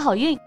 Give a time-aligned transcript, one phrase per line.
[0.00, 0.38] 好运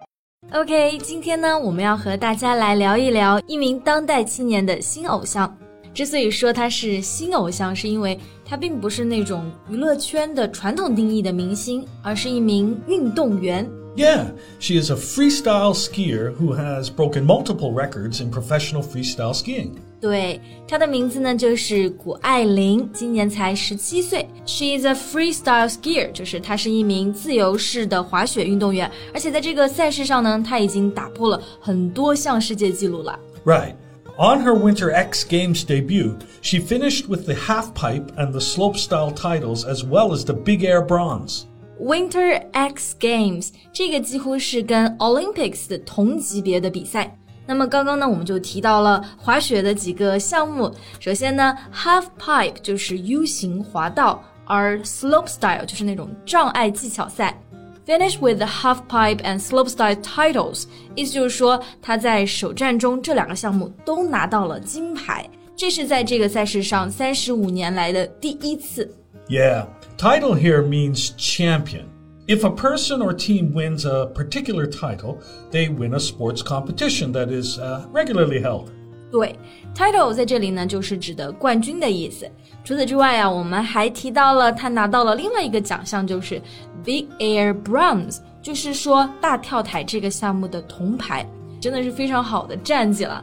[0.53, 5.55] ！OK，今天呢，我们要和大家来聊一聊一名当代青年的新偶像。
[5.93, 13.67] 之所以说他是新偶像，是因为他并不是那种娱乐圈的传统定义的明星，而是一名运动员。
[13.96, 19.72] Yeah, she is a freestyle skier who has broken multiple records in professional freestyle skiing.
[20.00, 24.26] 对，她的名字呢就是谷爱凌，今年才十七岁。
[24.46, 33.18] She is a freestyle skier，就是她是一名自由式的滑雪运动员，而且在这个赛事上呢，她已经打破了很多项世界纪录了。
[33.44, 33.74] Right.
[34.18, 39.12] On her Winter X Games debut, she finished with the half pipe and the slopestyle
[39.12, 41.44] titles as well as the big air bronze.
[41.79, 47.15] Winter X Games 这个几乎是跟 Olympics 的同级别的比赛。
[47.45, 50.69] 那么刚刚呢，我们就提到了滑雪的几个项目。
[50.99, 57.39] 首先呢，half pipe 就是 U 型滑道，而 slopestyle 就是那种障碍技巧赛。
[57.85, 68.93] Finish with the half pipe and slopestyle titles，意思就是说他在首战中这两个项目都拿到了金牌，这是在这个赛事上三十五年来的第一次。
[69.28, 71.86] Yeah, title here means champion.
[72.26, 75.18] If a person or team wins a particular title,
[75.50, 78.68] they win a sports competition that is uh, regularly held.
[79.10, 79.36] 对，
[79.74, 82.30] title 在这里呢，就是指的冠军的意思。
[82.64, 86.40] 除此之外啊，我们还提到了他拿到了另外一个奖项，就是
[86.84, 91.28] Big Air Bronze，就是说大跳台这个项目的铜牌，
[91.60, 93.22] 真的是非常好的战绩了。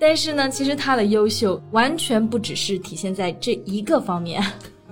[0.00, 4.42] 但是呢，其实他的优秀完全不只是体现在这一个方面。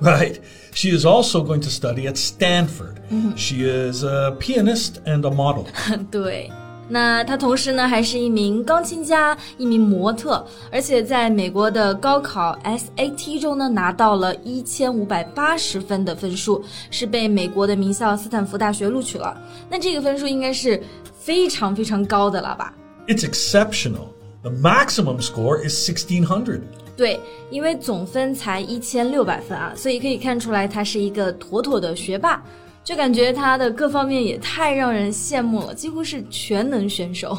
[0.00, 0.36] Right.
[0.74, 3.00] She is also going to study at Stanford.
[3.34, 5.64] She is a pianist and a model.
[6.10, 6.50] 对。
[6.88, 19.36] 那他同时呢，还是一名钢琴家，一名模特，而且在美国的高考 SAT 中呢，拿到了一千五百八十分的分数，是被美国的名校斯坦福大学录取了。
[19.69, 20.80] 那这个分数应该是
[21.19, 22.72] 非常非常高的了吧？
[23.08, 24.10] It's exceptional.
[24.42, 26.60] The maximum score is sixteen hundred.
[27.00, 27.20] 对，
[27.50, 32.42] 因为总分才一千六百分啊，所以可以看出来他是一个妥妥的学霸。
[32.82, 37.36] 就感觉他的各方面也太让人羡慕了，几乎是全能选手。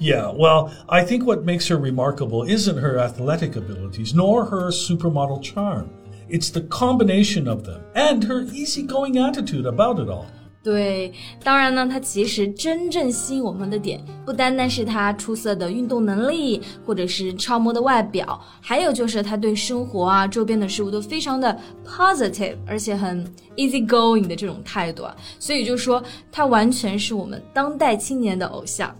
[0.00, 5.40] yeah, well, I think what makes her remarkable isn't her athletic abilities nor her supermodel
[5.40, 5.84] charm.
[6.28, 10.26] It's the combination of them and her easygoing attitude about it all.
[10.64, 23.26] 对，当然呢，它其实真正吸引我们的点，不单单是它出色的运动能力，或者是超模的外表，还有就是他对生活啊、周边的事物都非常的 positive，而且很
[23.56, 25.16] easy going 的这种态度啊。
[25.40, 28.96] 所以就说，他完全是我们当代青年的偶像。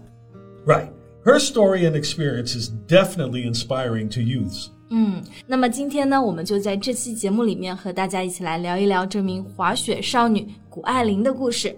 [0.65, 0.89] Right,
[1.23, 4.67] her story and experience is definitely inspiring to youths.
[4.89, 11.75] 嗯，那么今天呢，我们就在这期节目里面和大家一起来聊一聊这名滑雪少女谷爱凌的故事。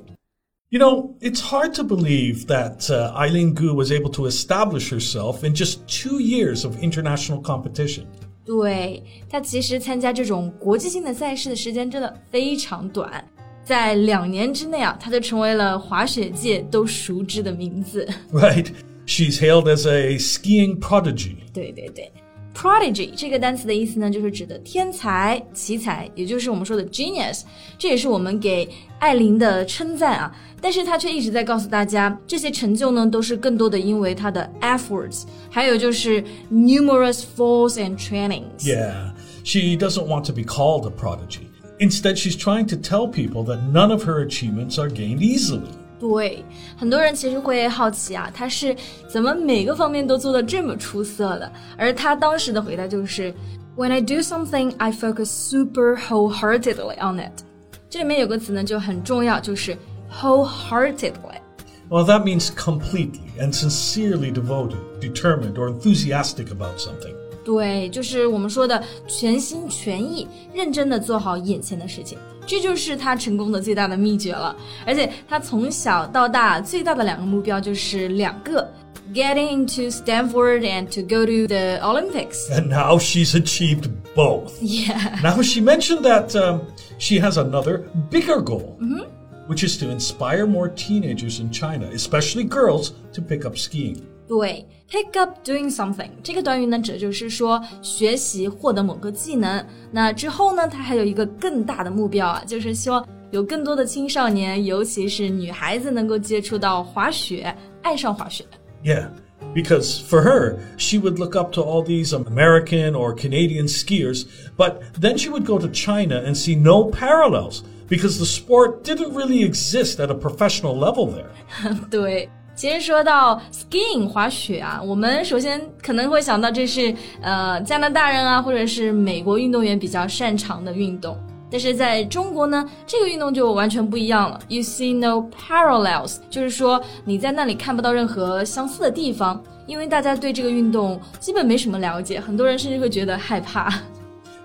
[0.69, 5.47] You know, it's hard to believe that uh, Eileen Gu was able to establish herself
[5.47, 8.05] in just two years of international competition.
[8.43, 13.23] 对，她其实参加这种国际性的赛事的时间真的非常短，
[13.63, 18.05] 在两年之内啊，她就成为了滑雪界都熟知的名字。
[18.33, 18.67] Right,
[19.05, 21.37] she's hailed as a skiing prodigy.
[21.53, 22.11] 对对对。
[22.59, 27.41] Prodigy 这个单词的意思呢，就是指的天才、奇才，也就是我们说的 genius。
[27.77, 30.33] 这也是我们给艾琳的称赞啊。
[30.61, 39.11] 但是她却一直在告诉大家，这些成就呢，都是更多的因为她的 efforts，还有就是 numerous falls and trainings。Yeah,
[39.43, 41.49] she doesn't want to be called a prodigy.
[41.79, 45.69] Instead, she's trying to tell people that none of her achievements are gained easily.
[45.99, 46.43] 对，
[46.77, 48.75] 很多人其实会好奇啊，他是
[49.07, 51.51] 怎么每个方面都做得这么出色的？
[51.77, 53.33] 而他当时的回答就是，
[53.77, 57.43] When I do something, I focus super wholeheartedly on it。
[57.89, 59.77] 这里面有个词呢就很重要，就是
[60.11, 67.13] wholeheartedly。Well, that means completely and sincerely devoted, determined, or enthusiastic about something.
[67.43, 72.17] 对，就是我们说的全心全意、认真的做好眼前的事情。
[72.47, 74.55] 这就是他成功的最大的秘诀了。
[74.85, 78.67] 而且他从小到大最大的两个目标就是两个：
[79.13, 82.49] getting into Stanford and to go to the Olympics.
[82.51, 84.53] And now she's achieved both.
[84.61, 85.19] Yeah.
[85.21, 86.61] Now she mentioned that um,
[86.97, 88.77] she has another bigger goal.
[88.79, 89.05] Mm -hmm.
[89.47, 94.01] which is to inspire more teenagers in China, especially girls, to pick up skiing.
[94.29, 99.63] 对，pick up doing something 这个短语呢，指的就是说学习获得某个技能。
[99.91, 108.43] 那之后呢，它还有一个更大的目标啊，就是希望有更多的青少年，尤其是女孩子，能够接触到滑雪，爱上滑雪。
[108.83, 109.09] Yeah,
[109.53, 114.25] because for her, she would look up to all these American or Canadian skiers,
[114.57, 119.13] but then she would go to China and see no parallels because the sport didn't
[119.13, 121.31] really exist at a professional level there.
[121.89, 122.29] 对，
[122.60, 131.16] 其实说到 skiing 滑雪啊，我们首先可能会想到这是呃加拿大人啊，或者是美国运动员比较擅长的运动。
[131.50, 134.38] 但是在中国呢，这个运动就完全不一样了。
[134.48, 143.70] You see no parallels，就是说你在那里看不到任何相似的地方，因为大家对这个运动基本没什么了解，很多人甚至会觉得害怕。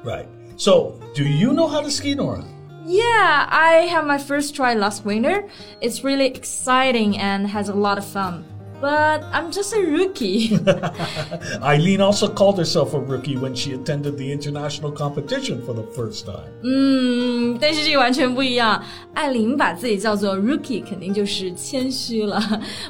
[0.06, 0.24] Right.
[0.56, 2.40] So, do you know how to ski, Nora?
[2.88, 5.50] Yeah, I had my first try last winter.
[5.82, 8.46] It's really exciting and has a lot of fun
[8.81, 10.59] But I'm just a rookie.
[11.63, 16.25] Eileen also called herself a rookie when she attended the international competition for the first
[16.25, 16.49] time.
[16.63, 18.83] 嗯，但是这个完全不一样。
[19.13, 22.41] 艾琳把自己叫做 rookie，肯定就是谦虚了。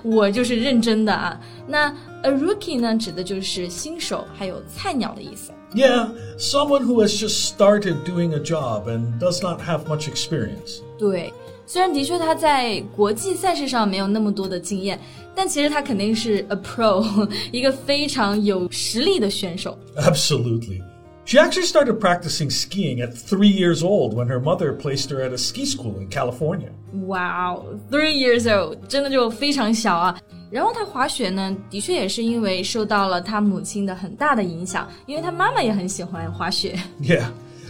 [0.04, 1.36] 我就是认真的啊。
[1.66, 1.92] 那
[2.22, 5.50] a rookie 呢，指的就是新手还有菜鸟的意思。
[5.74, 10.82] Yeah, someone who has just started doing a job and does not have much experience.
[10.96, 11.32] 对，
[11.66, 14.98] 虽然的确他在国际赛事上没有那么多的经验，
[15.34, 19.78] 但其实他肯定是 a pro，一个非常有实力的选手。
[19.96, 20.82] Absolutely.
[21.26, 25.32] She actually started practicing skiing at three years old when her mother placed her at
[25.32, 26.70] a ski school in California.
[27.06, 30.18] 哇哦，three years old，真的就非常小啊。
[30.50, 36.76] 然后他滑雪呢，的确也是因为受到了他母亲的很大的影响，因为他妈妈也很喜欢滑雪。
[37.00, 37.26] Yeah.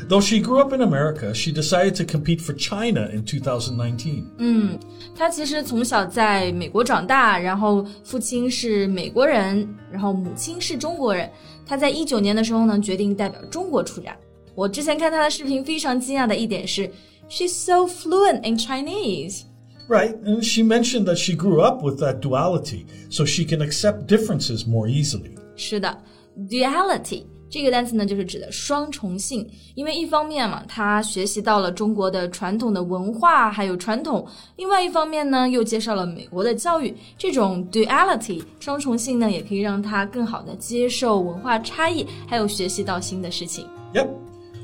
[0.09, 4.79] Though she grew up in America, she decided to compete for China in 2019.
[5.15, 11.31] 他其实从小在美国长大，然后父亲是美国人，然后母亲是中国人。
[11.65, 14.17] 他在一九年的时候呢，决定代表中国出战。
[14.57, 16.91] 我之前看他的视频，非常惊讶的一点是，
[17.29, 19.43] she's so fluent in Chinese。
[19.89, 24.07] Right, and she mentioned that she grew up with that duality, so she can accept
[24.07, 25.37] differences more easily.
[25.57, 26.03] 是的，
[26.49, 29.48] duality 这个单词呢，就是指的双重性。
[29.76, 34.26] 因为一方面嘛，他学习到了中国的传统的文化还有传统；
[34.58, 36.96] 另外一方面呢，又介绍了美国的教育。
[37.18, 43.68] 这种 duality 双重性呢，也可以让他更好的接受文化差异，还有学习到新的事情。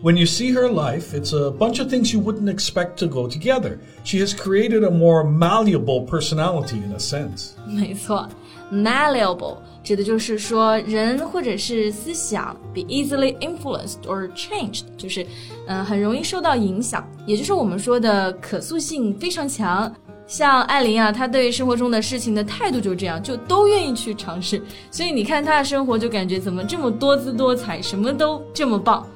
[0.03, 3.27] When you see her life, it's a bunch of things you wouldn't expect to go
[3.27, 3.79] together.
[4.05, 7.53] She has created a more malleable personality in a sense.
[7.67, 8.29] 没错，
[8.71, 15.25] malleable 指的就是说人或者是思想 be easily influenced or changed，就是
[15.67, 19.93] 嗯、呃很容易受到影响，也就是我们说的可塑性非常强。
[20.27, 24.61] 像艾琳啊，她对生活中的事情的态度就这样，就都愿意去尝试。
[24.91, 29.07] 所以你看她的生活，就感觉怎么这么多姿多彩，什么都这么棒。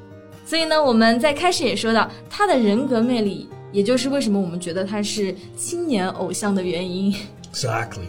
[0.45, 7.13] 所以呢，我们在开始也说到她的人格魅力，也就是为什么我们觉得她是青年偶像的原因。
[7.51, 8.07] Exactly.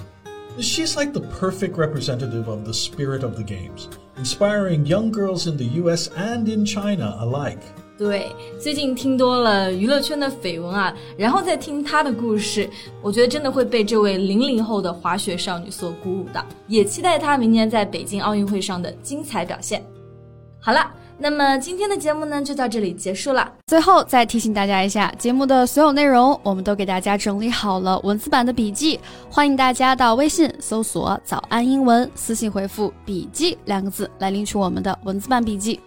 [0.59, 5.57] She's like the perfect representative of the spirit of the games, inspiring young girls in
[5.57, 7.59] the US and in China alike.
[7.99, 8.27] 对，
[8.59, 12.69] 最近听多了娱乐圈的绯闻啊，然后再听她的故事，
[13.03, 19.83] 我觉得真的会被这位零零后的滑雪少女所鼓舞的，也期待她明年在北京奥运会上的精彩表现。
[20.59, 23.51] 好了，那么今天的节目呢就到这里结束了。
[23.67, 35.81] 最后再提醒大家一下，节目的所有内容我们都给大家整理好了文字版的笔记，欢迎大家到微信搜索“早安英文”，私信回复“笔记”两个字来领取我们的文字版笔记。